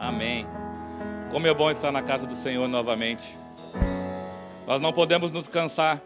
[0.00, 0.46] Amém.
[1.30, 3.36] Como é bom estar na casa do Senhor novamente.
[4.64, 6.00] Nós não podemos nos cansar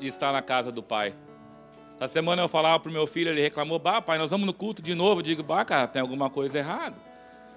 [0.00, 1.14] de estar na casa do Pai.
[1.96, 4.52] Essa semana eu falava para o meu filho, ele reclamou, bah, pai, nós vamos no
[4.52, 5.20] culto de novo.
[5.20, 6.96] Eu digo, bah, cara, tem alguma coisa errada.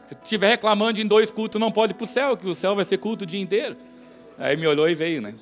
[0.05, 2.75] Se estiver reclamando em dois cultos, não pode ir para o céu, que o céu
[2.75, 3.77] vai ser culto o dia inteiro.
[4.37, 5.35] Aí me olhou e veio, né?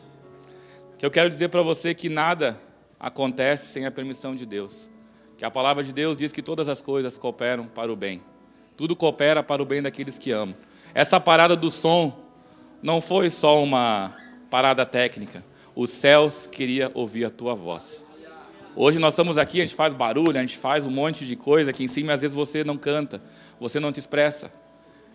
[0.98, 2.57] Que eu quero dizer para você que nada
[3.00, 4.89] acontece sem a permissão de Deus.
[5.38, 8.21] Que a palavra de Deus diz que todas as coisas cooperam para o bem.
[8.78, 10.55] Tudo coopera para o bem daqueles que amam.
[10.94, 12.14] Essa parada do som
[12.82, 14.15] não foi só uma
[14.50, 15.43] parada técnica.
[15.74, 18.04] Os céus queria ouvir a tua voz.
[18.75, 21.71] Hoje nós estamos aqui, a gente faz barulho, a gente faz um monte de coisa
[21.71, 23.21] aqui em cima, às vezes você não canta,
[23.57, 24.51] você não te expressa.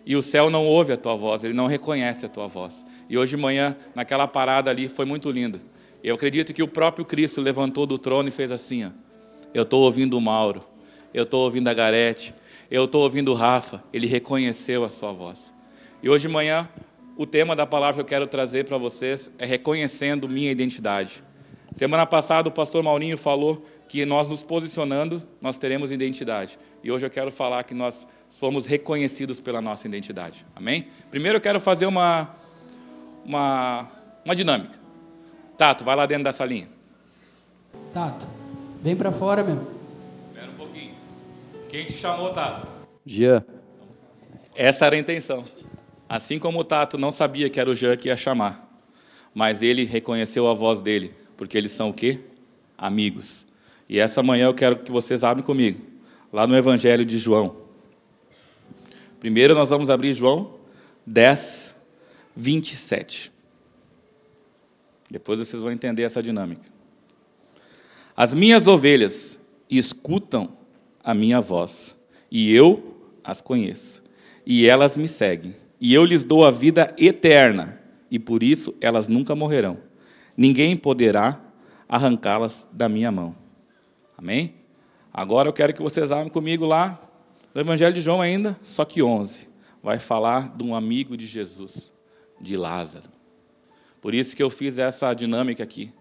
[0.03, 2.83] E o céu não ouve a tua voz, ele não reconhece a tua voz.
[3.07, 5.61] E hoje de manhã, naquela parada ali, foi muito lindo.
[6.03, 8.89] Eu acredito que o próprio Cristo levantou do trono e fez assim: ó.
[9.53, 10.63] Eu estou ouvindo o Mauro,
[11.13, 12.33] eu estou ouvindo a Garete,
[12.71, 13.83] eu estou ouvindo o Rafa.
[13.91, 15.53] Ele reconheceu a sua voz.
[16.01, 16.67] E hoje de manhã,
[17.17, 21.21] o tema da palavra que eu quero trazer para vocês é reconhecendo minha identidade.
[21.75, 26.57] Semana passada o pastor Maurinho falou que nós nos posicionando, nós teremos identidade.
[26.83, 30.45] E hoje eu quero falar que nós somos reconhecidos pela nossa identidade.
[30.55, 30.87] Amém?
[31.09, 32.33] Primeiro eu quero fazer uma,
[33.25, 33.91] uma,
[34.23, 34.79] uma dinâmica.
[35.57, 36.69] Tato, vai lá dentro da salinha.
[37.93, 38.25] Tato,
[38.81, 39.61] vem para fora, meu.
[40.29, 40.95] Espera um pouquinho.
[41.69, 42.70] Quem te chamou, Tato?
[43.05, 43.43] Jean.
[44.55, 45.45] Essa era a intenção.
[46.07, 48.69] Assim como o Tato não sabia que era o Jean que ia chamar,
[49.33, 52.19] mas ele reconheceu a voz dele porque eles são o quê?
[52.77, 53.47] Amigos.
[53.89, 55.81] E essa manhã eu quero que vocês abrem comigo,
[56.31, 57.55] lá no Evangelho de João.
[59.19, 60.53] Primeiro nós vamos abrir João
[61.03, 61.75] 10,
[62.35, 63.31] 27.
[65.09, 66.69] Depois vocês vão entender essa dinâmica.
[68.15, 70.55] As minhas ovelhas escutam
[71.03, 71.95] a minha voz,
[72.29, 72.90] e eu
[73.23, 74.03] as conheço,
[74.45, 77.79] e elas me seguem, e eu lhes dou a vida eterna,
[78.09, 79.91] e por isso elas nunca morrerão
[80.35, 81.39] ninguém poderá
[81.87, 83.35] arrancá-las da minha mão.
[84.17, 84.55] Amém?
[85.13, 86.99] Agora eu quero que vocês abram comigo lá
[87.53, 89.49] no Evangelho de João ainda, só que 11.
[89.83, 91.91] Vai falar de um amigo de Jesus,
[92.39, 93.09] de Lázaro.
[93.99, 95.93] Por isso que eu fiz essa dinâmica aqui.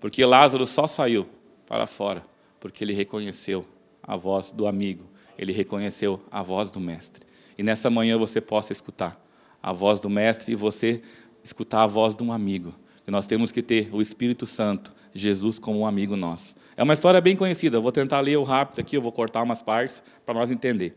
[0.00, 1.28] Porque Lázaro só saiu
[1.66, 2.24] para fora,
[2.58, 3.66] porque ele reconheceu
[4.02, 5.04] a voz do amigo,
[5.38, 7.24] ele reconheceu a voz do mestre.
[7.58, 9.20] E nessa manhã você possa escutar
[9.62, 11.02] a voz do mestre e você
[11.42, 12.74] escutar a voz de um amigo
[13.04, 16.56] que nós temos que ter o Espírito Santo, Jesus como um amigo nosso.
[16.76, 19.62] É uma história bem conhecida, eu vou tentar ler rápido aqui, eu vou cortar umas
[19.62, 20.96] partes para nós entender.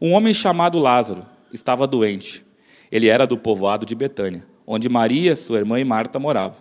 [0.00, 2.44] Um homem chamado Lázaro estava doente.
[2.90, 6.58] Ele era do povoado de Betânia, onde Maria, sua irmã e Marta moravam.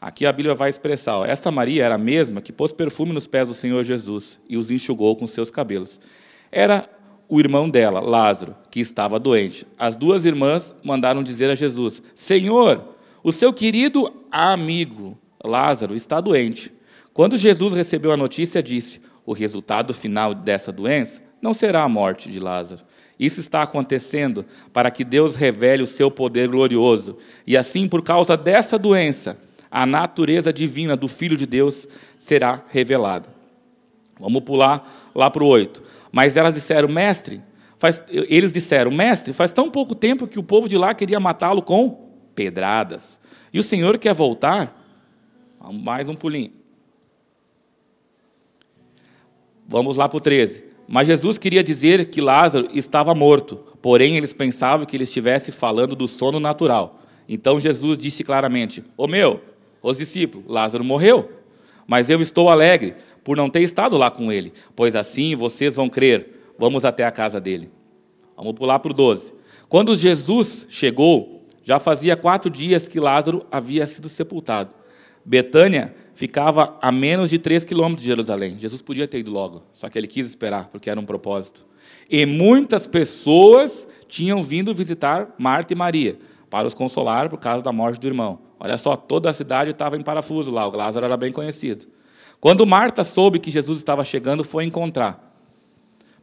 [0.00, 3.26] Aqui a Bíblia vai expressar: ó, esta Maria era a mesma que pôs perfume nos
[3.26, 6.00] pés do Senhor Jesus e os enxugou com seus cabelos.
[6.50, 6.88] Era
[7.28, 9.66] o irmão dela, Lázaro, que estava doente.
[9.78, 12.82] As duas irmãs mandaram dizer a Jesus: Senhor,
[13.22, 16.72] o seu querido amigo Lázaro está doente.
[17.12, 22.30] Quando Jesus recebeu a notícia, disse: O resultado final dessa doença não será a morte
[22.30, 22.82] de Lázaro.
[23.18, 27.18] Isso está acontecendo para que Deus revele o seu poder glorioso.
[27.46, 29.38] E assim, por causa dessa doença,
[29.70, 31.86] a natureza divina do Filho de Deus
[32.18, 33.28] será revelada.
[34.18, 35.82] Vamos pular lá para o 8.
[36.12, 37.40] Mas elas disseram, mestre,
[37.78, 38.02] faz...
[38.08, 42.10] eles disseram, mestre, faz tão pouco tempo que o povo de lá queria matá-lo com
[42.34, 43.20] pedradas.
[43.52, 44.76] E o Senhor quer voltar?
[45.72, 46.52] Mais um pulinho.
[49.66, 50.64] Vamos lá para o 13.
[50.88, 55.94] Mas Jesus queria dizer que Lázaro estava morto, porém eles pensavam que ele estivesse falando
[55.94, 56.98] do sono natural.
[57.28, 59.40] Então Jesus disse claramente: Ô meu,
[59.80, 61.30] os discípulos, Lázaro morreu,
[61.86, 65.88] mas eu estou alegre por não ter estado lá com ele, pois assim vocês vão
[65.88, 66.54] crer.
[66.58, 67.70] Vamos até a casa dele.
[68.36, 69.32] Vamos pular para o 12.
[69.68, 74.70] Quando Jesus chegou, já fazia quatro dias que Lázaro havia sido sepultado.
[75.24, 78.58] Betânia ficava a menos de três quilômetros de Jerusalém.
[78.58, 81.64] Jesus podia ter ido logo, só que ele quis esperar, porque era um propósito.
[82.08, 86.18] E muitas pessoas tinham vindo visitar Marta e Maria
[86.50, 88.40] para os consolar por causa da morte do irmão.
[88.58, 91.86] Olha só, toda a cidade estava em parafuso lá, o Lázaro era bem conhecido.
[92.40, 95.30] Quando Marta soube que Jesus estava chegando, foi encontrar.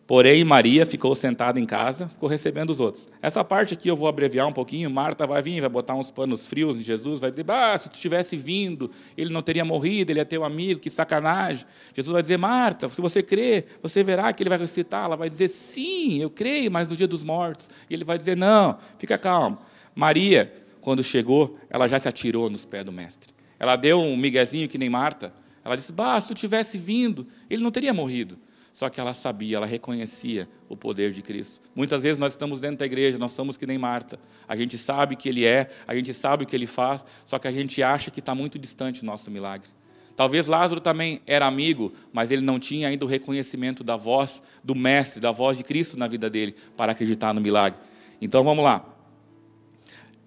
[0.08, 3.10] Porém, Maria ficou sentada em casa, ficou recebendo os outros.
[3.22, 4.90] Essa parte aqui eu vou abreviar um pouquinho.
[4.90, 8.00] Marta vai vir, vai botar uns panos frios em Jesus, vai dizer: ah, se tu
[8.00, 11.66] tivesse vindo, ele não teria morrido, ele ter um amigo, que sacanagem.
[11.94, 15.04] Jesus vai dizer: Marta, se você crê, você verá que ele vai ressuscitar.
[15.04, 17.70] Ela vai dizer: sim, eu creio, mas no dia dos mortos.
[17.90, 19.60] E ele vai dizer: não, fica calmo.
[19.94, 23.34] Maria, quando chegou, ela já se atirou nos pés do mestre.
[23.60, 25.34] Ela deu um miguezinho que nem Marta.
[25.68, 28.38] Ela disse: bah, se tivesse vindo, ele não teria morrido.
[28.72, 31.60] Só que ela sabia, ela reconhecia o poder de Cristo.
[31.76, 34.18] Muitas vezes nós estamos dentro da igreja, nós somos que nem Marta.
[34.48, 37.50] A gente sabe que Ele é, a gente sabe o que Ele faz, só que
[37.50, 39.68] a gente acha que está muito distante o nosso milagre.
[40.16, 44.74] Talvez Lázaro também era amigo, mas ele não tinha ainda o reconhecimento da voz do
[44.74, 47.80] Mestre, da voz de Cristo na vida dele, para acreditar no milagre.
[48.22, 48.86] Então vamos lá.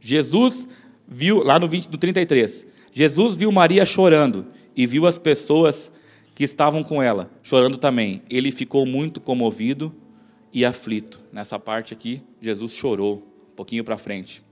[0.01, 0.69] Jesus
[1.09, 4.47] viu, lá no, 20, no 33, Jesus viu Maria chorando
[4.77, 5.93] e viu as pessoas
[6.35, 8.23] que estavam com ela, chorando também.
[8.31, 9.95] Ele ficou muito comovido
[10.53, 11.21] e aflito.
[11.33, 13.23] Nessa parte aqui, Jesus chorou,
[13.53, 14.43] um pouquinho para frente.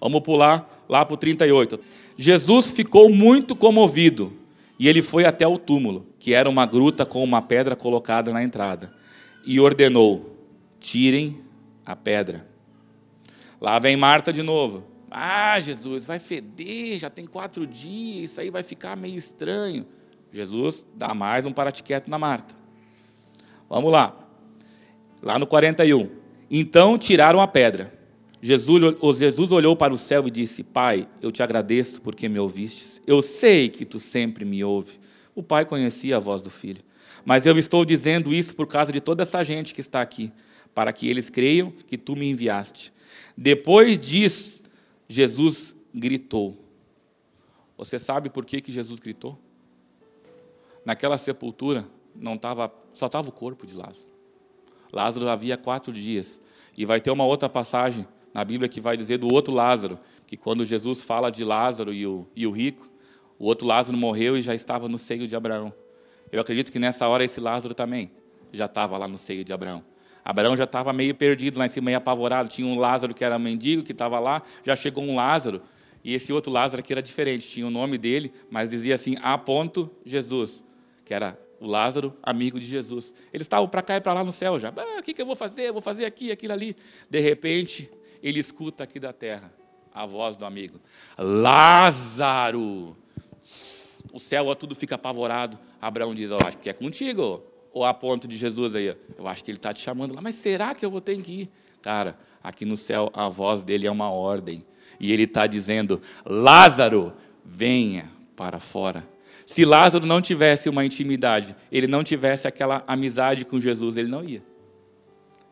[0.00, 1.80] Vamos pular lá para o 38.
[2.16, 4.32] Jesus ficou muito comovido
[4.78, 8.42] e ele foi até o túmulo, que era uma gruta com uma pedra colocada na
[8.42, 8.92] entrada,
[9.44, 10.36] e ordenou:
[10.78, 11.40] tirem
[11.84, 12.46] a pedra.
[13.60, 14.84] Lá vem Marta de novo.
[15.10, 19.86] Ah, Jesus, vai feder, já tem quatro dias, isso aí vai ficar meio estranho.
[20.32, 22.54] Jesus dá mais um paratiqueto na Marta.
[23.68, 24.16] Vamos lá.
[25.22, 26.10] Lá no 41.
[26.50, 27.98] Então tiraram a pedra.
[28.40, 33.00] Jesus, Jesus olhou para o céu e disse: Pai, eu te agradeço porque me ouvistes.
[33.06, 35.00] Eu sei que tu sempre me ouve.
[35.34, 36.82] O pai conhecia a voz do filho.
[37.24, 40.32] Mas eu estou dizendo isso por causa de toda essa gente que está aqui,
[40.74, 42.92] para que eles creiam que tu me enviaste.
[43.36, 44.57] Depois disso,
[45.08, 46.56] Jesus gritou.
[47.76, 49.38] Você sabe por que, que Jesus gritou?
[50.84, 54.08] Naquela sepultura não tava, só estava o corpo de Lázaro.
[54.92, 56.40] Lázaro havia quatro dias.
[56.76, 60.36] E vai ter uma outra passagem na Bíblia que vai dizer do outro Lázaro, que
[60.36, 62.88] quando Jesus fala de Lázaro e o, e o rico,
[63.38, 65.72] o outro Lázaro morreu e já estava no seio de Abraão.
[66.30, 68.10] Eu acredito que nessa hora esse Lázaro também
[68.52, 69.84] já estava lá no seio de Abraão.
[70.28, 72.48] Abraão já estava meio perdido lá em cima, meio apavorado.
[72.48, 74.42] Tinha um Lázaro que era mendigo, que estava lá.
[74.62, 75.62] Já chegou um Lázaro,
[76.04, 77.48] e esse outro Lázaro aqui era diferente.
[77.48, 80.62] Tinha o nome dele, mas dizia assim: A ponto Jesus
[81.08, 83.14] que era o Lázaro, amigo de Jesus.
[83.32, 84.70] Eles estavam para cá e para lá no céu já.
[84.76, 85.72] Ah, o que, que eu vou fazer?
[85.72, 86.76] Vou fazer aqui, aquilo ali.
[87.08, 87.90] De repente,
[88.22, 89.50] ele escuta aqui da terra
[89.92, 90.78] a voz do amigo:
[91.16, 92.94] Lázaro!
[94.12, 95.58] O céu tudo fica apavorado.
[95.80, 97.42] Abraão diz: Eu acho que é contigo.
[97.72, 100.34] Ou a ponto de Jesus aí: Eu acho que ele está te chamando lá, mas
[100.36, 101.50] será que eu vou ter que ir?
[101.82, 104.64] Cara, aqui no céu a voz dele é uma ordem.
[104.98, 107.12] E ele está dizendo: Lázaro,
[107.44, 109.06] venha para fora.
[109.46, 114.22] Se Lázaro não tivesse uma intimidade, ele não tivesse aquela amizade com Jesus, ele não
[114.22, 114.42] ia.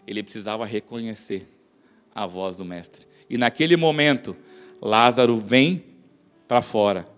[0.06, 1.48] Ele precisava reconhecer
[2.14, 3.06] a voz do Mestre.
[3.28, 4.36] E naquele momento,
[4.80, 5.84] Lázaro vem
[6.46, 7.08] para fora.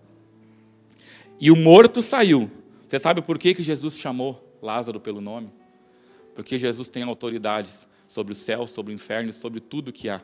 [1.39, 2.49] E o morto saiu.
[2.87, 5.49] Você sabe por que, que Jesus chamou Lázaro pelo nome?
[6.35, 10.21] Porque Jesus tem autoridades sobre o céu, sobre o inferno, sobre tudo que há.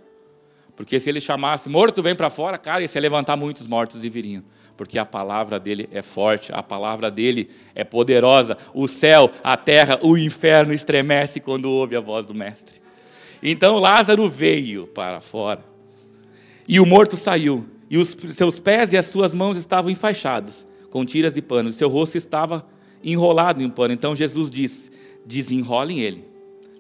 [0.76, 4.10] Porque se ele chamasse morto, vem para fora, cara, ia se levantar muitos mortos e
[4.10, 4.44] viriam
[4.76, 8.58] porque a palavra dele é forte, a palavra dele é poderosa.
[8.74, 12.82] O céu, a terra, o inferno estremece quando ouve a voz do Mestre.
[13.42, 15.64] Então Lázaro veio para fora,
[16.68, 21.06] e o morto saiu, e os seus pés e as suas mãos estavam enfaixados com
[21.06, 22.66] tiras de pano, e seu rosto estava
[23.06, 23.94] enrolado em um pano.
[23.94, 24.92] Então Jesus disse:
[25.26, 26.28] desenrolem ele,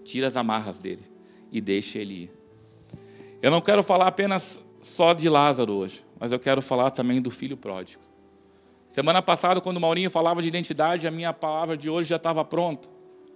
[0.03, 1.03] tira as amarras dele
[1.51, 2.31] e deixe ele ir.
[3.41, 7.29] Eu não quero falar apenas só de Lázaro hoje mas eu quero falar também do
[7.29, 8.01] filho pródigo.
[8.87, 12.45] Semana passada, quando o Maurinho falava de identidade, a minha palavra de hoje já estava
[12.45, 12.87] pronta.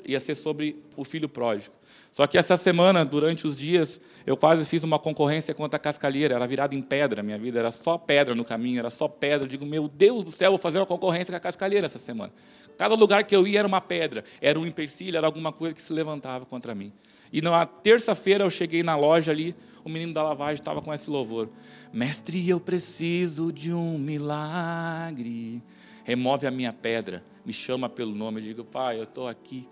[0.05, 1.75] Ia ser sobre o filho pródigo.
[2.11, 6.35] Só que essa semana, durante os dias, eu quase fiz uma concorrência contra a cascalheira.
[6.35, 9.45] Era virada em pedra, minha vida era só pedra no caminho, era só pedra.
[9.45, 12.33] Eu digo, meu Deus do céu, vou fazer uma concorrência com a cascalheira essa semana.
[12.77, 15.81] Cada lugar que eu ia era uma pedra, era um empecilho, era alguma coisa que
[15.81, 16.93] se levantava contra mim.
[17.31, 21.09] E na terça-feira eu cheguei na loja ali, o menino da lavagem estava com esse
[21.09, 21.49] louvor.
[21.93, 25.61] Mestre, eu preciso de um milagre.
[26.03, 28.39] Remove a minha pedra, me chama pelo nome.
[28.39, 29.67] Eu digo, pai, eu estou aqui.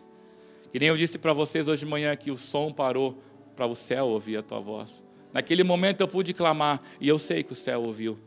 [0.77, 3.17] E nem eu disse para vocês hoje de manhã que o som parou
[3.55, 5.03] para o céu ouvir a tua voz.
[5.33, 8.19] Naquele momento eu pude clamar e eu sei que o céu ouviu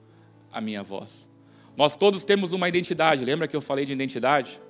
[0.50, 1.28] a minha voz.
[1.76, 3.24] Nós todos temos uma identidade.
[3.24, 4.60] Lembra que eu falei de identidade?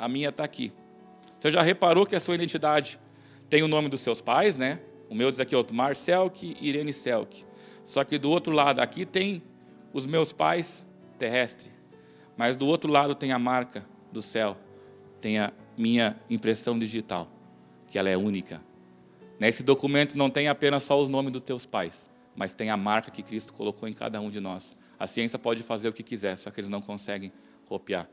[0.00, 0.72] A minha está aqui.
[1.38, 2.98] Você já reparou que a sua identidade
[3.48, 4.80] tem o nome dos seus pais, né?
[5.08, 7.44] O meu diz aqui outro, Marcelk e Irene Selk.
[7.84, 9.44] Só que do outro lado aqui tem
[9.92, 10.84] os meus pais
[11.20, 11.70] terrestres.
[12.36, 14.56] Mas do outro lado tem a marca do céu.
[15.20, 17.28] Tem a minha impressão digital,
[17.88, 18.62] que ela é única.
[19.38, 23.10] Nesse documento não tem apenas só os nomes dos teus pais, mas tem a marca
[23.10, 24.76] que Cristo colocou em cada um de nós.
[24.98, 27.32] A ciência pode fazer o que quiser, só que eles não conseguem
[27.66, 28.08] copiar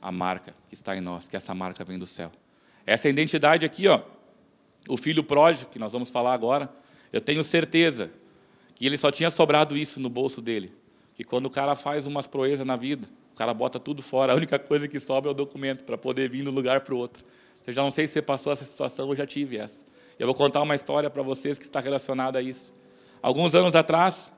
[0.00, 2.32] a marca que está em nós, que essa marca vem do céu.
[2.86, 4.00] Essa identidade aqui, ó,
[4.88, 6.72] o filho pródigo, que nós vamos falar agora,
[7.12, 8.10] eu tenho certeza
[8.74, 10.72] que ele só tinha sobrado isso no bolso dele.
[11.14, 14.36] Que quando o cara faz umas proezas na vida, o cara bota tudo fora, a
[14.36, 16.98] única coisa que sobra é o documento para poder vir de um lugar para o
[16.98, 17.24] outro.
[17.66, 19.84] Eu já não sei se você passou essa situação, eu já tive essa.
[20.18, 22.74] Eu vou contar uma história para vocês que está relacionada a isso.
[23.22, 24.32] Alguns anos atrás,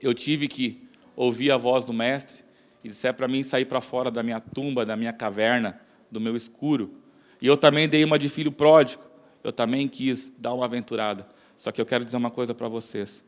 [0.00, 2.42] eu tive que ouvir a voz do mestre
[2.82, 6.34] e disser para mim sair para fora da minha tumba, da minha caverna, do meu
[6.34, 6.94] escuro.
[7.40, 9.02] E eu também dei uma de filho pródigo.
[9.44, 11.28] Eu também quis dar uma aventurada.
[11.56, 13.24] Só que eu quero dizer uma coisa para vocês.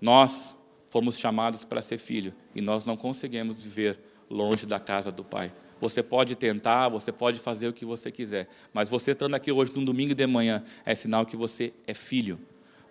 [0.00, 0.56] Nós
[0.88, 3.98] fomos chamados para ser filho e nós não conseguimos viver
[4.32, 5.52] longe da casa do Pai.
[5.80, 9.72] Você pode tentar, você pode fazer o que você quiser, mas você estando aqui hoje
[9.74, 12.40] num domingo de manhã é sinal que você é filho.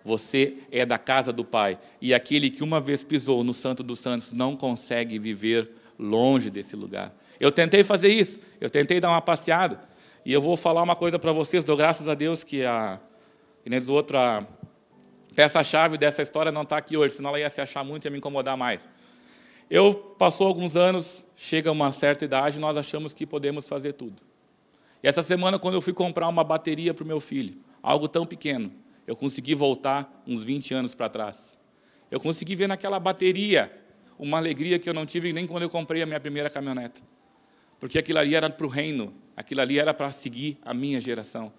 [0.04, 1.78] Você é da casa do Pai.
[2.00, 6.76] E aquele que uma vez pisou no Santo dos Santos não consegue viver longe desse
[6.76, 7.14] lugar.
[7.40, 9.80] Eu tentei fazer isso, eu tentei dar uma passeada.
[10.24, 13.00] E eu vou falar uma coisa para vocês, dou graças a Deus que a,
[13.62, 14.46] que nem do outro, a
[15.34, 18.10] peça-chave dessa história não está aqui hoje, senão ela ia se achar muito e ia
[18.10, 18.86] me incomodar mais.
[19.70, 24.22] Eu passou alguns anos, chega uma certa idade, nós achamos que podemos fazer tudo.
[25.02, 28.24] E essa semana, quando eu fui comprar uma bateria para o meu filho, algo tão
[28.24, 28.72] pequeno,
[29.06, 31.58] eu consegui voltar uns 20 anos para trás.
[32.10, 33.72] Eu consegui ver naquela bateria
[34.18, 37.02] uma alegria que eu não tive nem quando eu comprei a minha primeira caminhonete.
[37.80, 41.52] Porque aquilo ali era para o reino, aquilo ali era para seguir a minha geração.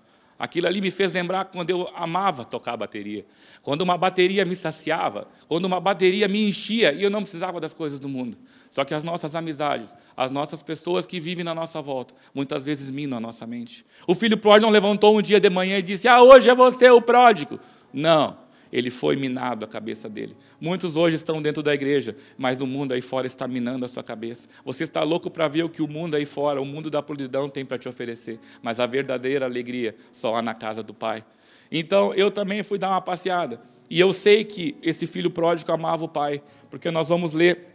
[0.43, 3.25] Aquilo ali me fez lembrar quando eu amava tocar bateria,
[3.61, 7.73] quando uma bateria me saciava, quando uma bateria me enchia e eu não precisava das
[7.73, 8.37] coisas do mundo.
[8.69, 12.89] Só que as nossas amizades, as nossas pessoas que vivem na nossa volta, muitas vezes
[12.89, 13.85] minam a nossa mente.
[14.05, 16.89] O filho pródigo não levantou um dia de manhã e disse: Ah, hoje é você
[16.89, 17.57] o pródigo.
[17.93, 18.42] Não
[18.73, 20.35] ele foi minado a cabeça dele.
[20.59, 24.01] Muitos hoje estão dentro da igreja, mas o mundo aí fora está minando a sua
[24.01, 24.49] cabeça.
[24.65, 27.47] Você está louco para ver o que o mundo aí fora, o mundo da providão
[27.47, 31.23] tem para te oferecer, mas a verdadeira alegria só há na casa do Pai.
[31.71, 36.03] Então, eu também fui dar uma passeada, e eu sei que esse filho pródigo amava
[36.03, 37.67] o pai, porque nós vamos ler,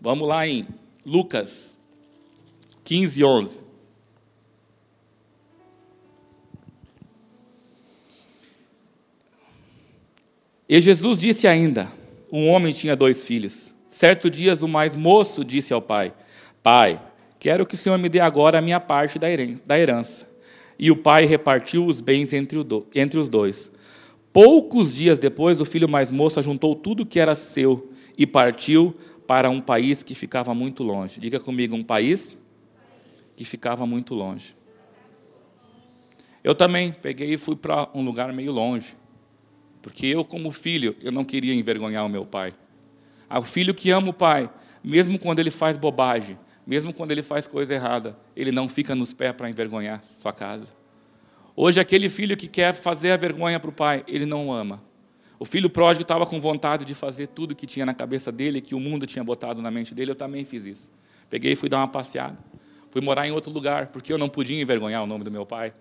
[0.00, 0.66] vamos lá em
[1.06, 1.76] Lucas
[2.82, 3.67] 15, 11.
[10.68, 11.90] E Jesus disse ainda:
[12.30, 13.72] Um homem tinha dois filhos.
[13.88, 16.12] Certo dia, o mais moço disse ao pai:
[16.62, 17.00] Pai,
[17.38, 20.28] quero que o Senhor me dê agora a minha parte da herança.
[20.78, 22.58] E o pai repartiu os bens entre
[23.18, 23.72] os dois.
[24.32, 28.94] Poucos dias depois, o filho mais moço juntou tudo que era seu e partiu
[29.26, 31.18] para um país que ficava muito longe.
[31.18, 32.36] Diga comigo, um país
[33.34, 34.54] que ficava muito longe.
[36.44, 38.94] Eu também peguei e fui para um lugar meio longe.
[39.82, 42.54] Porque eu, como filho, eu não queria envergonhar o meu pai.
[43.30, 44.50] O filho que ama o pai,
[44.82, 49.12] mesmo quando ele faz bobagem, mesmo quando ele faz coisa errada, ele não fica nos
[49.12, 50.66] pés para envergonhar sua casa.
[51.56, 54.84] Hoje, aquele filho que quer fazer a vergonha para o pai, ele não ama.
[55.38, 58.74] O filho pródigo estava com vontade de fazer tudo que tinha na cabeça dele, que
[58.74, 60.92] o mundo tinha botado na mente dele, eu também fiz isso.
[61.30, 62.36] Peguei e fui dar uma passeada.
[62.90, 65.72] Fui morar em outro lugar, porque eu não podia envergonhar o nome do meu pai.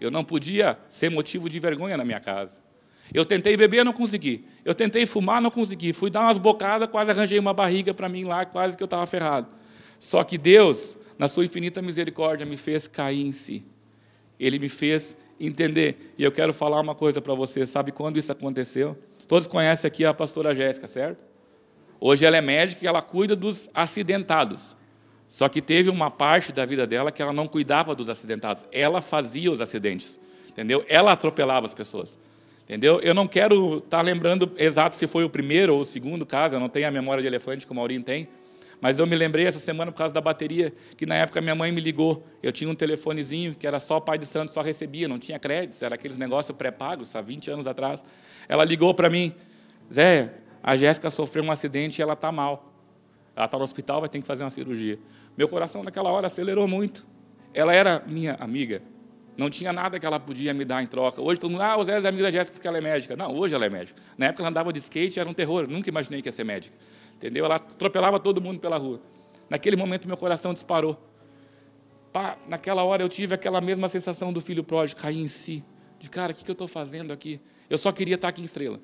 [0.00, 2.61] Eu não podia ser motivo de vergonha na minha casa.
[3.14, 4.44] Eu tentei beber, não consegui.
[4.64, 5.92] Eu tentei fumar, não consegui.
[5.92, 9.06] Fui dar umas bocadas, quase arranjei uma barriga para mim lá, quase que eu estava
[9.06, 9.48] ferrado.
[9.98, 13.64] Só que Deus, na sua infinita misericórdia, me fez cair em si.
[14.40, 16.14] Ele me fez entender.
[16.16, 17.66] E eu quero falar uma coisa para você.
[17.66, 18.96] Sabe quando isso aconteceu?
[19.28, 21.18] Todos conhecem aqui a pastora Jéssica, certo?
[22.00, 24.76] Hoje ela é médica e ela cuida dos acidentados.
[25.28, 28.66] Só que teve uma parte da vida dela que ela não cuidava dos acidentados.
[28.72, 30.20] Ela fazia os acidentes.
[30.48, 30.84] Entendeu?
[30.88, 32.18] Ela atropelava as pessoas.
[32.64, 33.00] Entendeu?
[33.00, 36.54] Eu não quero estar tá lembrando exato se foi o primeiro ou o segundo caso,
[36.54, 38.28] eu não tenho a memória de elefante como o Maurinho tem,
[38.80, 41.70] mas eu me lembrei essa semana por causa da bateria, que na época minha mãe
[41.70, 42.26] me ligou.
[42.42, 45.84] Eu tinha um telefonezinho que era só pai de santo, só recebia, não tinha crédito,
[45.84, 48.04] era aqueles negócios pré-pagos, há 20 anos atrás.
[48.48, 49.32] Ela ligou para mim,
[49.92, 52.72] Zé, a Jéssica sofreu um acidente e ela está mal.
[53.36, 54.98] Ela está no hospital, vai ter que fazer uma cirurgia.
[55.36, 57.06] Meu coração naquela hora acelerou muito.
[57.54, 58.82] Ela era minha amiga,
[59.36, 61.20] não tinha nada que ela podia me dar em troca.
[61.20, 63.16] Hoje todo mundo, ah, o Zé é amigo da Jéssica porque ela é médica.
[63.16, 64.00] Não, hoje ela é médica.
[64.16, 65.66] Na época ela andava de skate, era um terror.
[65.66, 66.76] Nunca imaginei que ia ser médica.
[67.14, 67.44] Entendeu?
[67.44, 69.00] Ela atropelava todo mundo pela rua.
[69.48, 70.98] Naquele momento meu coração disparou.
[72.12, 75.64] Pá, naquela hora eu tive aquela mesma sensação do filho pródigo, cair em si.
[75.98, 77.40] De cara, o que, eu estou fazendo aqui?
[77.70, 78.78] Eu só queria estar aqui em Estrela.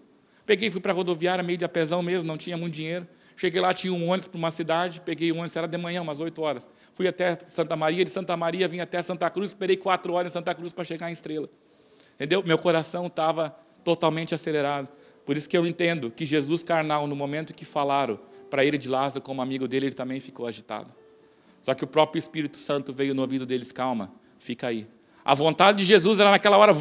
[0.46, 3.06] Peguei, fui para a rodoviária, meio de apesão mesmo, não tinha muito dinheiro.
[3.38, 6.18] Cheguei lá, tinha um ônibus para uma cidade, peguei o ônibus, era de manhã, umas
[6.18, 6.68] 8 horas.
[6.92, 10.34] Fui até Santa Maria, de Santa Maria vim até Santa Cruz, esperei quatro horas em
[10.34, 11.48] Santa Cruz para chegar em Estrela.
[12.16, 12.42] Entendeu?
[12.44, 13.50] Meu coração estava
[13.84, 14.88] totalmente acelerado.
[15.24, 18.18] Por isso que eu entendo que Jesus carnal, no momento que falaram
[18.50, 20.92] para ele de Lázaro como amigo dele, ele também ficou agitado.
[21.62, 24.84] Só que o próprio Espírito Santo veio no ouvido deles, calma, fica aí.
[25.24, 26.74] A vontade de Jesus era naquela hora,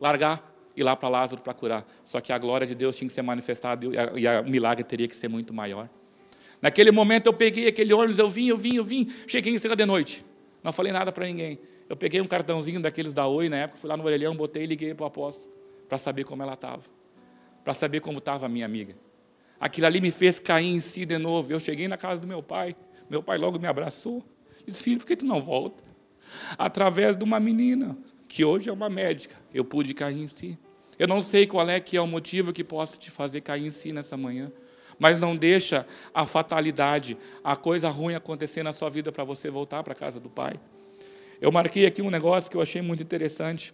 [0.00, 0.49] largar
[0.80, 1.86] ir lá para Lázaro para curar.
[2.04, 5.16] Só que a glória de Deus tinha que ser manifestada e o milagre teria que
[5.16, 5.88] ser muito maior.
[6.60, 9.76] Naquele momento eu peguei aquele ônibus, eu vim, eu vim, eu vim, cheguei em Estrela
[9.76, 10.24] de noite.
[10.62, 11.58] Não falei nada para ninguém.
[11.88, 14.66] Eu peguei um cartãozinho daqueles da Oi na época, fui lá no orelhão, botei e
[14.66, 15.52] liguei para o apóstolo,
[15.88, 16.82] para saber como ela estava,
[17.64, 18.94] para saber como estava a minha amiga.
[19.58, 21.52] Aquilo ali me fez cair em si de novo.
[21.52, 22.76] Eu cheguei na casa do meu pai,
[23.08, 24.24] meu pai logo me abraçou.
[24.66, 25.82] Disse, filho, por que tu não volta?
[26.56, 30.56] Através de uma menina, que hoje é uma médica, eu pude cair em si.
[31.00, 33.70] Eu não sei qual é que é o motivo que possa te fazer cair em
[33.70, 34.52] si nessa manhã,
[34.98, 39.82] mas não deixa a fatalidade, a coisa ruim acontecer na sua vida para você voltar
[39.82, 40.60] para a casa do Pai.
[41.40, 43.72] Eu marquei aqui um negócio que eu achei muito interessante.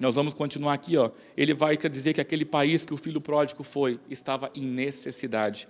[0.00, 1.12] Nós vamos continuar aqui, ó.
[1.36, 5.68] Ele vai dizer que aquele país que o filho pródigo foi estava em necessidade.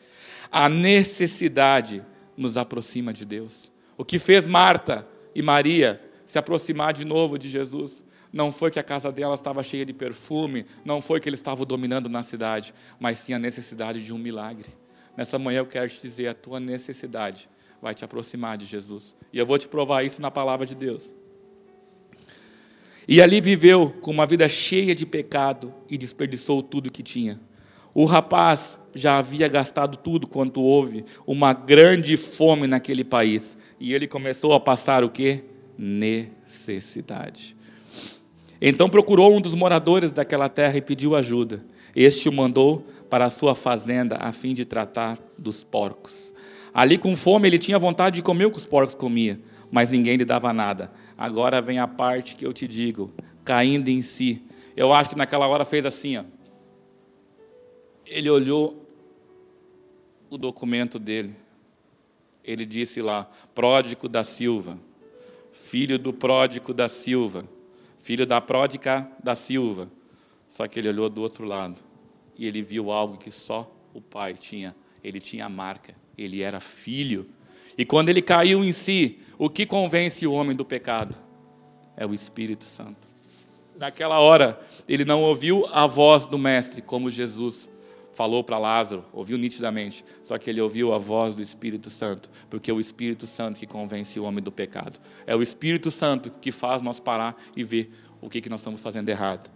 [0.51, 2.03] A necessidade
[2.39, 3.71] nos aproxima de Deus.
[3.99, 8.79] O que fez Marta e Maria se aproximar de novo de Jesus não foi que
[8.79, 12.73] a casa dela estava cheia de perfume, não foi que eles estavam dominando na cidade,
[12.99, 14.69] mas sim a necessidade de um milagre.
[15.17, 17.49] Nessa manhã eu quero te dizer: a tua necessidade
[17.83, 19.17] vai te aproximar de Jesus.
[19.33, 21.15] E eu vou te provar isso na palavra de Deus.
[23.09, 27.41] E ali viveu com uma vida cheia de pecado e desperdiçou tudo que tinha.
[27.93, 33.59] O rapaz já havia gastado tudo quanto houve, uma grande fome naquele país.
[33.81, 35.43] E ele começou a passar o que?
[35.77, 37.57] Necessidade.
[38.61, 41.65] Então procurou um dos moradores daquela terra e pediu ajuda.
[41.97, 46.33] Este o mandou para a sua fazenda a fim de tratar dos porcos.
[46.75, 49.39] Ali com fome ele tinha vontade de comer o que os porcos comiam,
[49.71, 50.93] mas ninguém lhe dava nada.
[51.17, 53.11] Agora vem a parte que eu te digo,
[53.45, 54.43] caindo em si.
[54.77, 56.25] Eu acho que naquela hora fez assim, ó.
[58.07, 58.87] Ele olhou
[60.29, 61.35] o documento dele.
[62.45, 64.79] Ele disse lá: pródigo da Silva,
[65.53, 67.45] filho do pródigo da Silva
[68.03, 69.91] filho da pródica da Silva.
[70.49, 71.81] Só que ele olhou do outro lado
[72.37, 74.75] e ele viu algo que só o pai tinha.
[75.03, 77.29] Ele tinha a marca, ele era filho.
[77.79, 81.17] E quando ele caiu em si, o que convence o homem do pecado?
[81.97, 83.09] É o Espírito Santo.
[83.77, 87.70] Naquela hora, ele não ouviu a voz do Mestre, como Jesus
[88.21, 92.71] falou para Lázaro, ouviu nitidamente, só que ele ouviu a voz do Espírito Santo, porque
[92.71, 94.99] é o Espírito Santo que convence o homem do pecado.
[95.27, 97.91] É o Espírito Santo que faz nós parar e ver
[98.21, 99.51] o que, que nós estamos fazendo errado.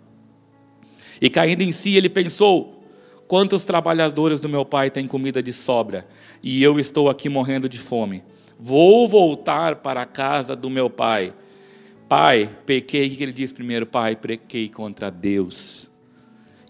[1.21, 2.83] E caindo em si, ele pensou:
[3.29, 6.09] quantos trabalhadores do meu pai têm comida de sobra,
[6.43, 8.25] e eu estou aqui morrendo de fome.
[8.59, 11.35] Vou voltar para a casa do meu pai.
[12.09, 13.85] Pai, pequei, o que ele diz primeiro?
[13.85, 15.91] Pai, pequei contra Deus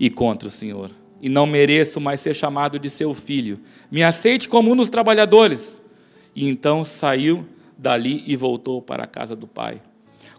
[0.00, 0.90] e contra o Senhor
[1.24, 3.58] e não mereço mais ser chamado de seu filho.
[3.90, 5.80] Me aceite como um dos trabalhadores.
[6.36, 7.46] E então saiu
[7.78, 9.80] dali e voltou para a casa do pai.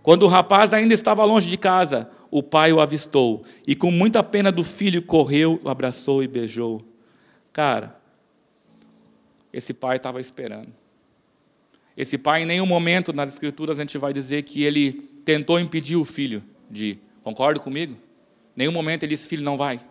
[0.04, 4.22] Quando o rapaz ainda estava longe de casa, o pai o avistou e, com muita
[4.22, 6.80] pena do filho, correu, o abraçou e beijou.
[7.52, 8.00] Cara,
[9.52, 10.70] esse pai estava esperando.
[11.98, 15.96] Esse pai, em nenhum momento nas Escrituras, a gente vai dizer que ele tentou impedir
[15.96, 17.00] o filho de ir.
[17.24, 17.94] Concorda comigo?
[17.94, 17.98] Em
[18.58, 19.82] nenhum momento ele disse: Filho, não vai.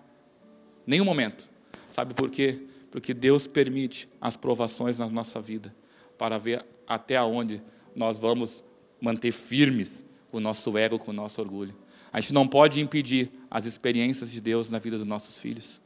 [0.87, 1.49] Nenhum momento.
[1.91, 2.61] Sabe por quê?
[2.91, 5.75] Porque Deus permite as provações na nossa vida
[6.17, 7.63] para ver até onde
[7.95, 8.63] nós vamos
[9.01, 11.75] manter firmes o nosso ego, com o nosso orgulho.
[12.13, 15.81] A gente não pode impedir as experiências de Deus na vida dos nossos filhos,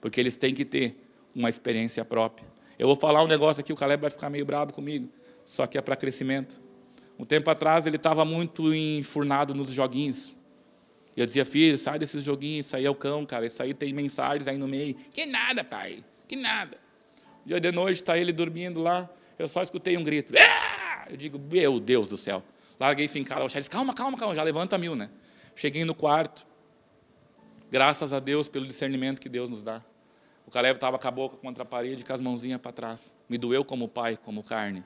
[0.00, 0.96] porque eles têm que ter
[1.34, 2.46] uma experiência própria.
[2.78, 5.08] Eu vou falar um negócio aqui, o Caleb vai ficar meio bravo comigo,
[5.44, 6.60] só que é para crescimento.
[7.18, 10.34] Um tempo atrás ele estava muito enfurnado nos joguinhos.
[11.16, 13.72] E eu dizia, filho, sai desses joguinhos, isso aí é o cão, cara, isso aí
[13.72, 14.94] tem mensagens aí no meio.
[14.94, 16.76] Que nada, pai, que nada.
[17.44, 20.32] Um dia de noite, está ele dormindo lá, eu só escutei um grito.
[20.36, 21.06] Ah!
[21.08, 22.42] Eu digo, meu Deus do céu.
[22.80, 25.10] Larguei fincado, ele disse, calma, calma, calma, já levanta mil, né?
[25.54, 26.44] Cheguei no quarto,
[27.70, 29.82] graças a Deus pelo discernimento que Deus nos dá.
[30.46, 33.14] O Caleb estava com a boca contra a parede, com as mãozinhas para trás.
[33.28, 34.84] Me doeu como pai, como carne.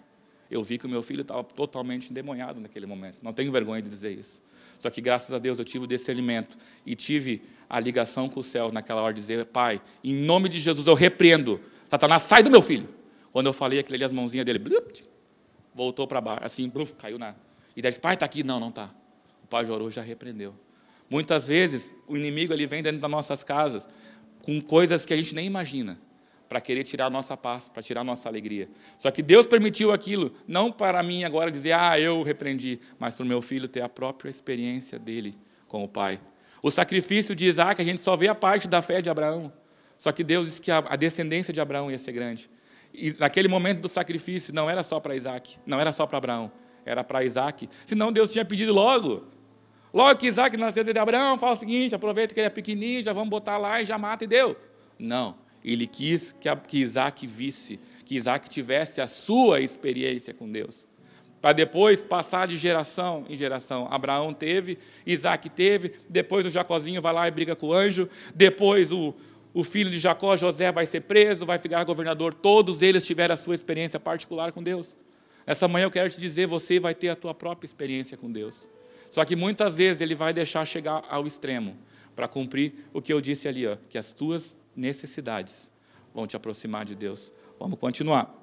[0.50, 3.18] Eu vi que o meu filho estava totalmente endemoniado naquele momento.
[3.22, 4.42] Não tenho vergonha de dizer isso.
[4.78, 6.56] Só que graças a Deus eu tive o discernimento
[6.86, 10.58] e tive a ligação com o céu naquela hora de dizer, Pai, em nome de
[10.58, 11.60] Jesus eu repreendo.
[11.88, 12.88] Satanás, sai do meu filho.
[13.30, 15.04] Quando eu falei aquele ali, as mãozinhas dele, blup,
[15.74, 17.34] voltou para baixo, assim, caiu na.
[17.76, 18.42] E disse, pai, está aqui.
[18.42, 18.90] Não, não está.
[19.44, 20.54] O pai orou, já repreendeu.
[21.10, 23.86] Muitas vezes o inimigo ele vem dentro das nossas casas
[24.42, 25.98] com coisas que a gente nem imagina
[26.48, 28.68] para querer tirar a nossa paz, para tirar a nossa alegria.
[28.96, 33.24] Só que Deus permitiu aquilo, não para mim agora dizer, ah, eu repreendi, mas para
[33.24, 36.20] o meu filho ter a própria experiência dele com o pai.
[36.62, 39.52] O sacrifício de Isaac, a gente só vê a parte da fé de Abraão.
[39.98, 42.48] Só que Deus disse que a descendência de Abraão ia ser grande.
[42.92, 46.50] E naquele momento do sacrifício, não era só para Isaac, não era só para Abraão,
[46.84, 47.68] era para Isaac.
[47.84, 49.26] Senão Deus tinha pedido logo.
[49.92, 53.12] Logo que Isaac nasceu de Abraão, fala o seguinte: aproveita que ele é pequenininho, já
[53.12, 54.56] vamos botar lá e já mata e deu.
[54.98, 55.36] Não.
[55.64, 56.34] Ele quis
[56.68, 60.86] que, Isaac visse, que Isaac tivesse a sua experiência com Deus.
[61.40, 63.86] para depois passar de geração em geração.
[63.90, 68.92] Abraão teve, Isaac teve, depois o Jacozinho vai lá e briga com o anjo, depois
[68.92, 69.14] o,
[69.54, 72.34] o filho de Jacó, José, vai ser preso, vai ficar governador.
[72.34, 74.96] Todos eles tiveram a sua experiência particular com Deus.
[75.46, 78.68] Essa manhã eu quero te dizer, você vai ter a tua própria experiência com Deus.
[79.10, 81.76] Só que muitas vezes ele vai deixar chegar ao extremo
[82.14, 85.70] para cumprir o que eu disse ali, ó, que as tuas necessidades
[86.14, 87.32] vão te aproximar de Deus.
[87.58, 88.34] Vamos continuar.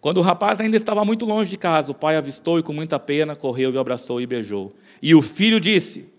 [0.00, 2.98] Quando o rapaz ainda estava muito longe de casa, o pai avistou e com muita
[2.98, 4.74] pena correu e abraçou e beijou.
[5.00, 6.12] E o filho disse: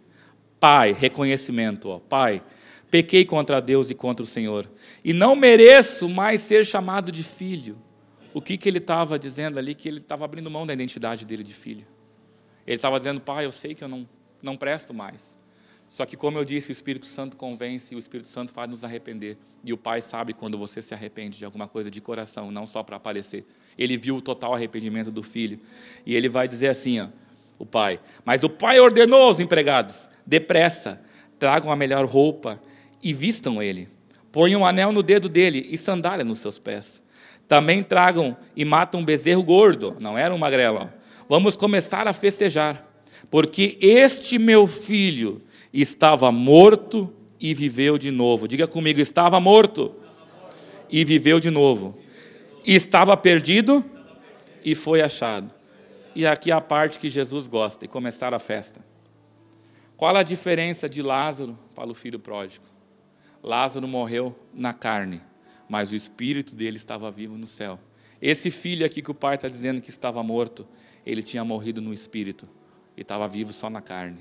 [0.59, 2.41] Pai, reconhecimento, ó, Pai,
[2.89, 4.69] pequei contra Deus e contra o Senhor,
[5.03, 7.77] e não mereço mais ser chamado de filho.
[8.33, 9.75] O que, que ele estava dizendo ali?
[9.75, 11.85] Que ele estava abrindo mão da identidade dele de filho.
[12.65, 14.07] Ele estava dizendo, pai, eu sei que eu não,
[14.41, 15.37] não presto mais.
[15.93, 18.83] Só que, como eu disse, o Espírito Santo convence e o Espírito Santo faz nos
[18.83, 19.37] arrepender.
[19.63, 22.81] E o Pai sabe quando você se arrepende de alguma coisa de coração, não só
[22.81, 23.45] para aparecer.
[23.77, 25.59] Ele viu o total arrependimento do filho.
[26.03, 27.09] E ele vai dizer assim: ó,
[27.59, 27.99] o Pai.
[28.25, 30.99] Mas o Pai ordenou aos empregados: depressa,
[31.37, 32.59] tragam a melhor roupa
[32.99, 33.87] e vistam ele.
[34.31, 37.03] Ponham um anel no dedo dele e sandália nos seus pés.
[37.47, 40.89] Também tragam e matam um bezerro gordo, não era um magrelo.
[41.29, 42.83] Vamos começar a festejar,
[43.29, 45.39] porque este meu filho
[45.73, 48.47] estava morto e viveu de novo.
[48.47, 49.93] Diga comigo: estava morto
[50.89, 51.97] e viveu de novo.
[52.63, 53.83] Estava perdido
[54.63, 55.51] e foi achado.
[56.15, 58.85] E aqui é a parte que Jesus gosta, e começar a festa.
[59.97, 62.65] Qual a diferença de Lázaro para o filho pródigo?
[63.41, 65.21] Lázaro morreu na carne,
[65.67, 67.79] mas o espírito dele estava vivo no céu.
[68.21, 70.67] Esse filho aqui que o pai está dizendo que estava morto,
[71.05, 72.47] ele tinha morrido no espírito
[72.95, 74.19] e estava vivo só na carne.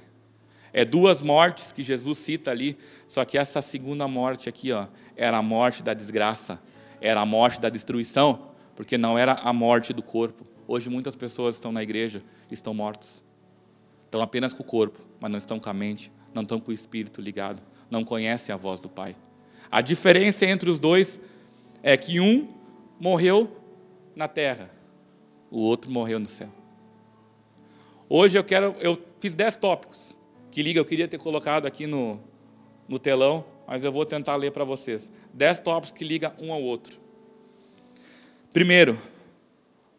[0.73, 5.37] É duas mortes que Jesus cita ali, só que essa segunda morte aqui, ó, era
[5.37, 6.61] a morte da desgraça,
[7.01, 10.47] era a morte da destruição, porque não era a morte do corpo.
[10.67, 12.23] Hoje muitas pessoas estão na igreja
[12.55, 13.23] estão mortos.
[14.05, 16.75] Estão apenas com o corpo, mas não estão com a mente, não estão com o
[16.75, 19.17] espírito ligado, não conhecem a voz do Pai.
[19.71, 21.19] A diferença entre os dois
[21.83, 22.49] é que um
[23.01, 23.57] morreu
[24.15, 24.71] na terra,
[25.51, 26.51] o outro morreu no céu.
[28.09, 30.17] Hoje eu quero, eu fiz dez tópicos
[30.53, 32.21] que liga, eu queria ter colocado aqui no,
[32.87, 35.11] no telão, mas eu vou tentar ler para vocês.
[35.33, 37.01] Dez tópicos que ligam um ao outro.
[38.53, 38.99] Primeiro,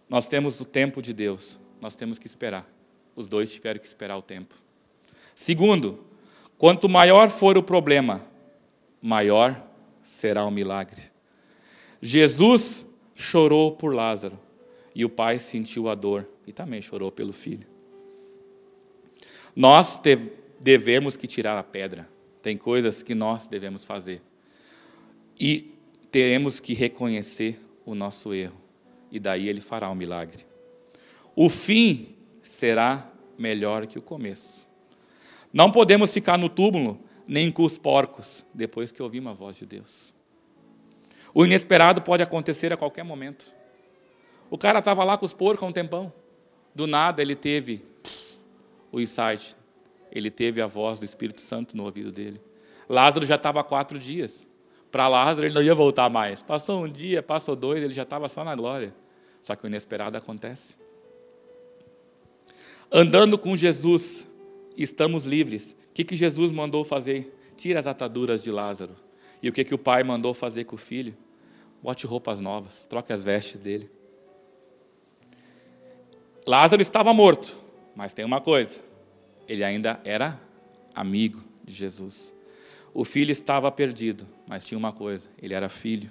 [0.08, 2.72] nós temos o tempo de Deus, nós temos que esperar.
[3.16, 4.54] Os dois tiveram que esperar o tempo.
[5.36, 6.06] Segundo,
[6.56, 8.24] quanto maior for o problema,
[9.02, 9.60] maior
[10.04, 11.02] será o milagre.
[12.00, 12.86] Jesus
[13.16, 14.40] chorou por Lázaro
[14.94, 17.66] e o pai sentiu a dor e também chorou pelo filho.
[19.56, 19.98] Nós
[20.64, 22.08] devemos que tirar a pedra.
[22.42, 24.22] Tem coisas que nós devemos fazer.
[25.40, 25.74] E
[26.10, 28.60] teremos que reconhecer o nosso erro.
[29.12, 30.46] E daí ele fará o milagre.
[31.36, 34.66] O fim será melhor que o começo.
[35.52, 39.66] Não podemos ficar no túmulo nem com os porcos depois que ouvimos a voz de
[39.66, 40.14] Deus.
[41.34, 43.54] O inesperado pode acontecer a qualquer momento.
[44.50, 46.14] O cara estava lá com os porcos há um tempão.
[46.74, 47.84] Do nada ele teve
[48.92, 49.56] o insight.
[50.14, 52.40] Ele teve a voz do Espírito Santo no ouvido dele.
[52.88, 54.48] Lázaro já estava há quatro dias.
[54.92, 56.44] Para Lázaro ele não ia voltar mais.
[56.44, 58.94] Passou um dia, passou dois, ele já estava só na glória.
[59.42, 60.76] Só que o inesperado acontece.
[62.92, 64.28] Andando com Jesus,
[64.78, 65.76] estamos livres.
[65.90, 67.36] O que, que Jesus mandou fazer?
[67.58, 68.96] Tira as ataduras de Lázaro.
[69.42, 71.18] E o que, que o pai mandou fazer com o filho?
[71.82, 73.90] Bote roupas novas, troque as vestes dele.
[76.46, 77.58] Lázaro estava morto,
[77.96, 78.80] mas tem uma coisa:
[79.54, 80.42] ele ainda era
[80.96, 82.34] amigo de Jesus.
[82.92, 86.10] O filho estava perdido, mas tinha uma coisa: ele era filho.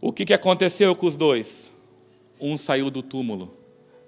[0.00, 1.72] O que, que aconteceu com os dois?
[2.40, 3.56] Um saiu do túmulo,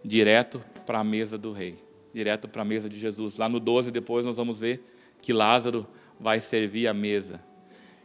[0.04, 1.78] direto para a mesa do rei,
[2.12, 3.37] direto para a mesa de Jesus.
[3.38, 4.85] Lá no 12, depois nós vamos ver
[5.22, 5.87] que Lázaro
[6.18, 7.40] vai servir a mesa.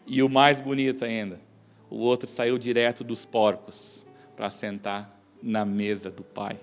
[0.06, 1.40] E o mais bonito ainda,
[1.90, 6.60] o outro saiu direto dos porcos para sentar na mesa do Pai.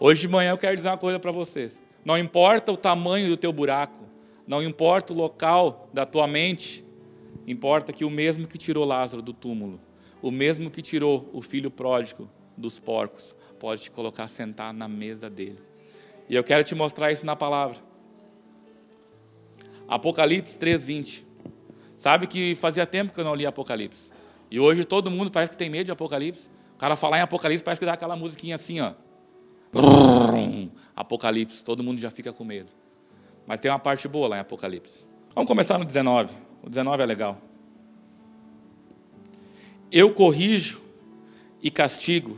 [0.00, 1.80] Hoje de manhã eu quero dizer uma coisa para vocês.
[2.04, 4.04] Não importa o tamanho do teu buraco,
[4.46, 6.84] não importa o local da tua mente,
[7.46, 9.80] importa que o mesmo que tirou Lázaro do túmulo,
[10.22, 15.28] o mesmo que tirou o filho pródigo dos porcos, pode te colocar sentar na mesa
[15.30, 15.58] dele.
[16.28, 17.76] E eu quero te mostrar isso na palavra.
[19.86, 21.24] Apocalipse 3:20.
[21.96, 24.10] Sabe que fazia tempo que eu não li Apocalipse.
[24.50, 26.48] E hoje todo mundo parece que tem medo de Apocalipse.
[26.74, 28.92] O cara falar em Apocalipse parece que dá aquela musiquinha assim, ó.
[31.00, 32.70] Apocalipse, todo mundo já fica com medo.
[33.46, 35.04] Mas tem uma parte boa lá em Apocalipse.
[35.34, 36.32] Vamos começar no 19.
[36.62, 37.38] O 19 é legal.
[39.90, 40.80] Eu corrijo
[41.62, 42.36] e castigo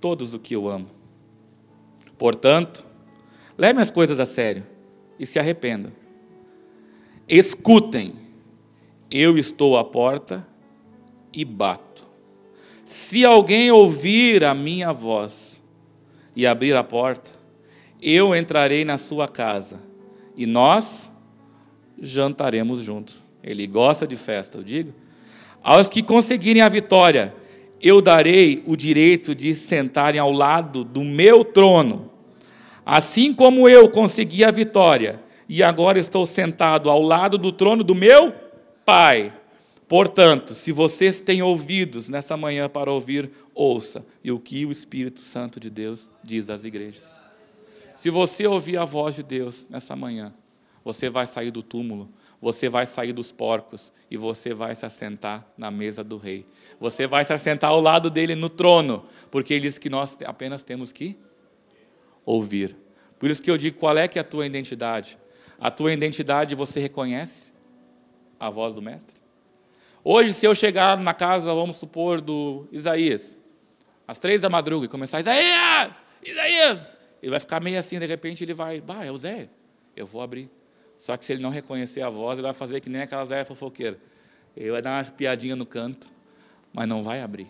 [0.00, 0.88] todos o que eu amo.
[2.18, 2.84] Portanto,
[3.56, 4.66] levem as coisas a sério
[5.18, 5.92] e se arrependam.
[7.28, 8.14] Escutem,
[9.10, 10.46] eu estou à porta
[11.32, 12.08] e bato.
[12.84, 15.62] Se alguém ouvir a minha voz
[16.34, 17.30] e abrir a porta,
[18.02, 19.80] eu entrarei na sua casa
[20.36, 21.10] e nós
[22.00, 23.22] jantaremos juntos.
[23.42, 24.92] Ele gosta de festa, eu digo.
[25.62, 27.34] Aos que conseguirem a vitória,
[27.80, 32.10] eu darei o direito de sentarem ao lado do meu trono.
[32.84, 37.94] Assim como eu consegui a vitória e agora estou sentado ao lado do trono do
[37.94, 38.32] meu
[38.84, 39.32] Pai.
[39.86, 45.20] Portanto, se vocês têm ouvidos nessa manhã para ouvir, ouça e o que o Espírito
[45.20, 47.19] Santo de Deus diz às igrejas.
[48.00, 50.32] Se você ouvir a voz de Deus nessa manhã,
[50.82, 52.08] você vai sair do túmulo,
[52.40, 56.46] você vai sair dos porcos e você vai se assentar na mesa do rei.
[56.80, 60.62] Você vai se assentar ao lado dele no trono, porque ele diz que nós apenas
[60.62, 61.18] temos que
[62.24, 62.74] ouvir.
[63.18, 65.18] Por isso que eu digo, qual é que é a tua identidade?
[65.60, 67.52] A tua identidade você reconhece
[68.38, 69.20] a voz do mestre?
[70.02, 73.36] Hoje, se eu chegar na casa, vamos supor, do Isaías,
[74.08, 78.44] às três da madruga, e começar, Isaías, Isaías, ele vai ficar meio assim, de repente
[78.44, 79.48] ele vai, bah, é o Zé,
[79.96, 80.50] eu vou abrir.
[80.98, 83.48] Só que se ele não reconhecer a voz, ele vai fazer que nem aquelas velhas
[83.48, 83.98] fofoqueiras.
[84.56, 86.10] Ele vai dar uma piadinha no canto,
[86.72, 87.48] mas não vai abrir.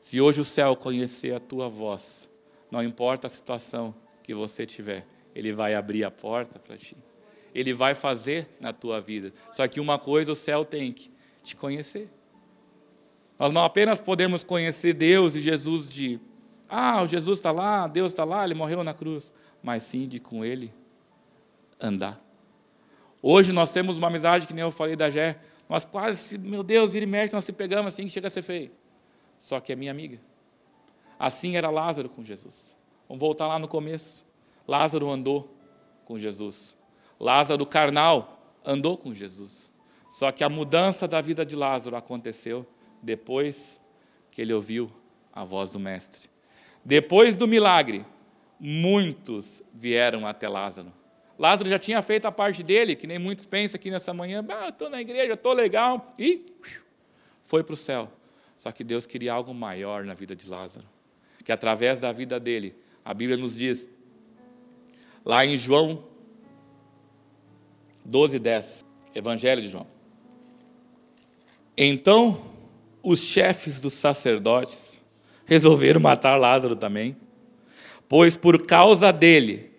[0.00, 2.28] Se hoje o céu conhecer a tua voz,
[2.70, 6.96] não importa a situação que você tiver, ele vai abrir a porta para ti.
[7.54, 9.32] Ele vai fazer na tua vida.
[9.52, 11.10] Só que uma coisa o céu tem que
[11.42, 12.08] te conhecer.
[13.38, 16.20] Nós não apenas podemos conhecer Deus e Jesus de,
[16.70, 20.18] ah, o Jesus está lá, Deus está lá, ele morreu na cruz, mas sim de
[20.18, 20.72] com ele
[21.80, 22.20] andar.
[23.22, 25.38] Hoje nós temos uma amizade que nem eu falei da Gé.
[25.68, 28.42] Nós quase, meu Deus, vira e mexe, nós se pegamos assim que chega a ser
[28.42, 28.70] feio.
[29.38, 30.20] Só que é minha amiga.
[31.18, 32.76] Assim era Lázaro com Jesus.
[33.08, 34.24] Vamos voltar lá no começo.
[34.66, 35.54] Lázaro andou
[36.04, 36.76] com Jesus.
[37.18, 39.70] Lázaro carnal andou com Jesus.
[40.08, 42.66] Só que a mudança da vida de Lázaro aconteceu
[43.02, 43.80] depois
[44.30, 44.90] que ele ouviu
[45.32, 46.29] a voz do Mestre.
[46.84, 48.04] Depois do milagre,
[48.58, 50.92] muitos vieram até Lázaro.
[51.38, 54.68] Lázaro já tinha feito a parte dele, que nem muitos pensam aqui nessa manhã, ah,
[54.68, 56.52] estou na igreja, estou legal, e
[57.46, 58.12] foi para o céu.
[58.56, 60.86] Só que Deus queria algo maior na vida de Lázaro,
[61.42, 63.88] que através da vida dele, a Bíblia nos diz,
[65.24, 66.04] lá em João
[68.04, 69.86] 12, 10, Evangelho de João.
[71.74, 72.44] Então,
[73.02, 74.99] os chefes dos sacerdotes
[75.50, 77.16] resolveram matar Lázaro também,
[78.08, 79.72] pois por causa dele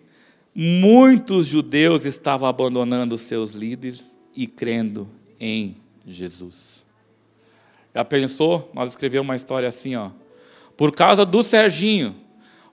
[0.54, 5.08] muitos judeus estavam abandonando seus líderes e crendo
[5.40, 6.84] em Jesus.
[7.94, 8.70] Já pensou?
[8.74, 10.10] Nós escrevemos uma história assim, ó.
[10.76, 12.14] Por causa do Serginho,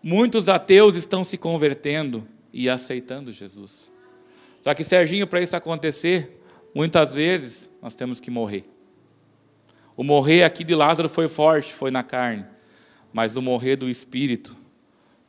[0.04, 3.90] muitos ateus estão se convertendo e aceitando Jesus.
[4.62, 6.42] Só que, Serginho, para isso acontecer,
[6.76, 8.66] muitas vezes nós temos que morrer.
[9.96, 12.46] O morrer aqui de Lázaro foi forte, foi na carne,
[13.12, 14.56] mas o morrer do espírito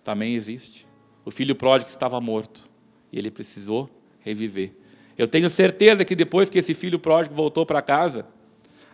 [0.02, 0.86] também existe.
[1.24, 2.68] O filho pródigo estava morto
[3.12, 3.88] e ele precisou
[4.20, 4.72] reviver.
[5.16, 8.26] Eu tenho certeza que depois que esse filho pródigo voltou para casa,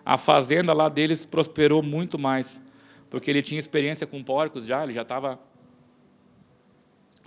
[0.05, 2.61] a fazenda lá deles prosperou muito mais,
[3.11, 5.38] porque ele tinha experiência com porcos já, ele já estava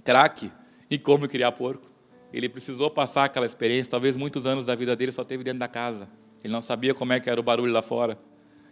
[0.03, 0.51] craque
[0.89, 1.89] em como criar porco.
[2.31, 5.67] Ele precisou passar aquela experiência, talvez muitos anos da vida dele só teve dentro da
[5.67, 6.07] casa.
[6.43, 8.17] Ele não sabia como é que era o barulho lá fora.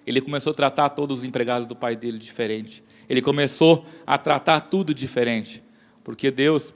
[0.07, 2.81] Ele começou a tratar todos os empregados do pai dele diferente.
[3.09, 5.61] Ele começou a tratar tudo diferente.
[6.01, 6.73] Porque Deus,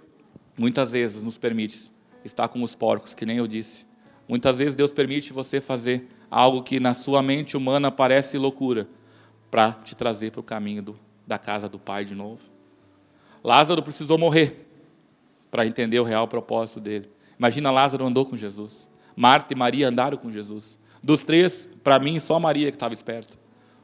[0.60, 1.90] muitas vezes, nos permite
[2.26, 3.86] estar com os porcos, que nem eu disse.
[4.28, 8.88] Muitas vezes Deus permite você fazer algo que na sua mente humana parece loucura,
[9.50, 12.42] para te trazer para o caminho do, da casa do Pai de novo.
[13.42, 14.68] Lázaro precisou morrer
[15.50, 17.10] para entender o real propósito dele.
[17.40, 18.90] Imagina Lázaro andou com Jesus.
[19.16, 20.78] Marta e Maria andaram com Jesus.
[21.02, 23.38] Dos três, para mim, só Maria que estava esperta.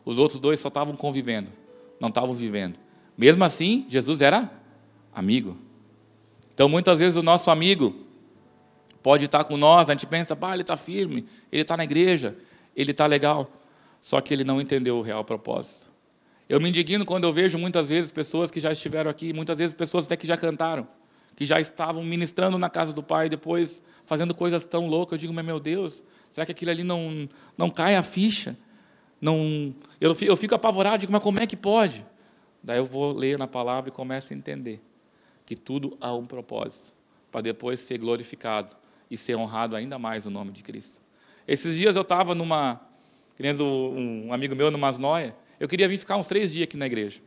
[0.06, 1.50] Os outros dois só estavam convivendo,
[2.00, 2.78] não estavam vivendo.
[3.18, 4.52] Mesmo assim, Jesus era
[5.14, 5.58] amigo.
[6.54, 7.96] Então, muitas vezes, o nosso amigo
[9.02, 12.38] pode estar com nós, a gente pensa, bah, ele está firme, ele está na igreja,
[12.76, 13.52] ele está legal.
[14.00, 15.88] Só que ele não entendeu o real propósito.
[16.48, 19.74] Eu me indigno quando eu vejo muitas vezes pessoas que já estiveram aqui, muitas vezes
[19.74, 20.88] pessoas até que já cantaram,
[21.36, 25.14] que já estavam ministrando na casa do Pai, depois fazendo coisas tão loucas.
[25.14, 28.58] Eu digo, mas meu Deus, será que aquilo ali não, não cai a ficha?
[29.20, 32.06] Não, eu, eu fico apavorado, digo, mas como é que pode?
[32.62, 34.82] Daí eu vou ler na palavra e começo a entender
[35.46, 36.94] que tudo há um propósito,
[37.32, 38.76] para depois ser glorificado
[39.10, 41.02] e ser honrado ainda mais o nome de Cristo.
[41.48, 42.82] Esses dias eu estava numa,
[43.36, 46.86] querendo um amigo meu no Masnoia, Eu queria vir ficar uns três dias aqui na
[46.86, 47.20] igreja.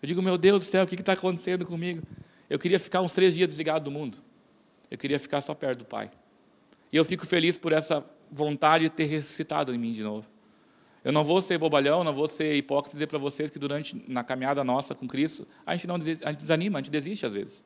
[0.00, 2.02] Eu digo, meu Deus do céu, o que está acontecendo comigo?
[2.48, 4.18] Eu queria ficar uns três dias desligado do mundo.
[4.90, 6.10] Eu queria ficar só perto do Pai.
[6.92, 10.26] E eu fico feliz por essa vontade de ter ressuscitado em mim de novo.
[11.02, 14.22] Eu não vou ser bobalhão, não vou ser hipócrita dizer para vocês que durante na
[14.22, 17.32] caminhada nossa com Cristo, a gente não desiste, a gente desanima, a gente desiste às
[17.32, 17.64] vezes.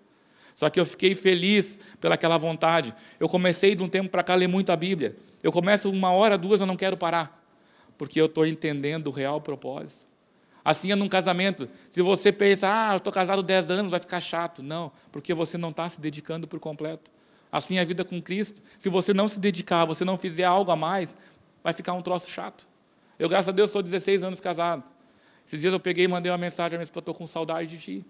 [0.55, 2.95] Só que eu fiquei feliz pelaquela vontade.
[3.19, 5.17] Eu comecei de um tempo para cá a ler muito a Bíblia.
[5.43, 7.45] Eu começo uma hora, duas, eu não quero parar,
[7.99, 10.07] porque eu estou entendendo o real propósito.
[10.65, 11.69] Assim é num casamento.
[11.91, 14.63] Se você pensa, ah, eu estou casado 10 anos, vai ficar chato.
[14.63, 17.13] Não, porque você não está se dedicando por completo.
[17.55, 18.61] Assim é a vida com Cristo.
[18.81, 21.17] Se você não se dedicar, você não fizer algo a mais,
[21.63, 22.67] vai ficar um troço chato.
[23.17, 24.83] Eu, graças a Deus, sou 16 anos casado.
[25.47, 28.05] Esses dias eu peguei e mandei uma mensagem, mas estou com saudade de ti.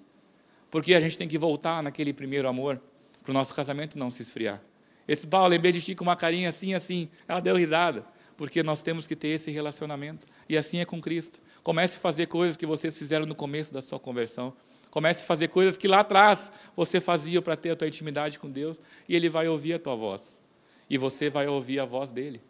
[0.70, 2.80] Porque a gente tem que voltar naquele primeiro amor,
[3.22, 4.62] para o nosso casamento não se esfriar.
[5.06, 7.10] Esse disse, lembrei de ti com uma carinha assim, assim.
[7.28, 8.02] Ela deu risada,
[8.38, 10.26] porque nós temos que ter esse relacionamento.
[10.48, 11.42] E assim é com Cristo.
[11.62, 14.54] Comece a fazer coisas que vocês fizeram no começo da sua conversão.
[14.94, 18.48] Comece a fazer coisas que lá atrás você fazia para ter a tua intimidade com
[18.48, 20.40] Deus, e Ele vai ouvir a tua voz.
[20.88, 22.40] E você vai ouvir a voz dele.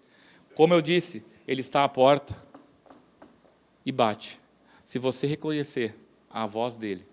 [0.55, 2.37] Como eu disse, Ele está à porta
[3.87, 4.39] e bate.
[4.85, 5.97] Se você reconhecer
[6.29, 7.07] a voz dele,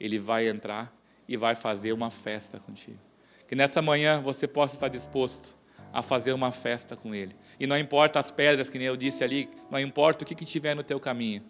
[0.00, 0.90] ele vai entrar
[1.28, 2.98] e vai fazer uma festa contigo.
[3.46, 5.54] Que nessa manhã você possa estar disposto
[5.92, 7.36] a fazer uma festa com ele.
[7.60, 10.46] E não importa as pedras, que nem eu disse ali, não importa o que, que
[10.46, 11.42] tiver no teu caminho.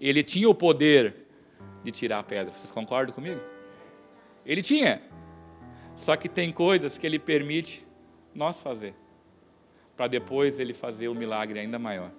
[0.00, 1.21] Ele tinha o poder
[1.82, 2.52] de tirar a pedra.
[2.52, 3.40] Vocês concordam comigo?
[4.44, 5.02] Ele tinha.
[5.96, 7.86] Só que tem coisas que ele permite
[8.34, 8.94] nós fazer,
[9.96, 12.10] para depois ele fazer o milagre ainda maior.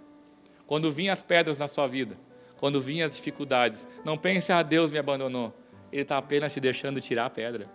[0.65, 2.17] Quando vinham as pedras na sua vida,
[2.57, 5.53] quando vinham as dificuldades, não pense, ah, Deus me abandonou.
[5.91, 7.69] Ele está apenas te deixando tirar a pedra.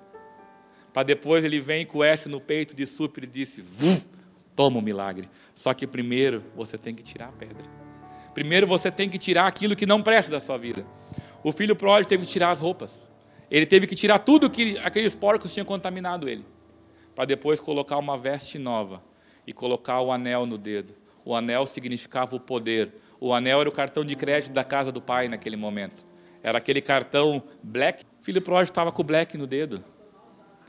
[0.92, 3.62] Para depois ele vem com S no peito de super e disse:
[4.56, 5.28] toma o milagre.
[5.54, 7.62] Só que primeiro você tem que tirar a pedra.
[8.34, 10.84] Primeiro você tem que tirar aquilo que não presta da sua vida.
[11.42, 13.10] O filho pródigo teve que tirar as roupas.
[13.50, 16.44] Ele teve que tirar tudo que aqueles porcos tinham contaminado ele.
[17.14, 19.02] Para depois colocar uma veste nova
[19.46, 20.94] e colocar o anel no dedo
[21.28, 22.90] o anel significava o poder.
[23.20, 26.06] O anel era o cartão de crédito da casa do pai naquele momento.
[26.42, 28.02] Era aquele cartão black.
[28.22, 29.84] O filho pródigo estava com o black no dedo.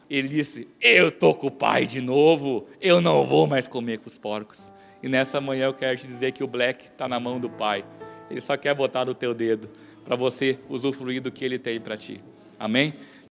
[0.09, 4.07] Ele disse: Eu estou com o pai de novo, eu não vou mais comer com
[4.07, 4.69] os porcos.
[5.01, 7.85] E nessa manhã eu quero te dizer que o black está na mão do pai.
[8.29, 9.69] Ele só quer botar no teu dedo
[10.09, 12.19] para você usufruir do que ele tem para ti.
[12.57, 12.91] Amém?